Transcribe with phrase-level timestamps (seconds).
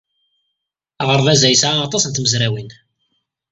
[1.01, 2.69] Aɣerbaz-a yesɛa aṭas n tmezrawin.